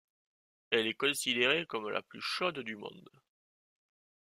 Elle 0.71 0.87
est 0.87 0.95
considérée 0.95 1.67
comme 1.67 1.87
la 1.87 2.01
plus 2.01 2.21
chaude 2.21 2.57
du 2.61 2.75
monde. 2.75 3.07